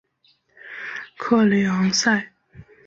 [1.15, 2.33] 克雷昂塞。